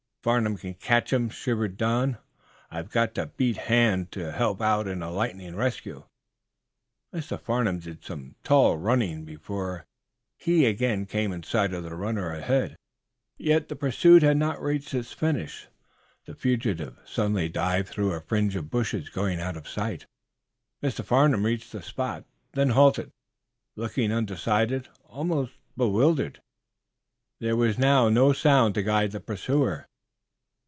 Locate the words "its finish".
14.93-15.65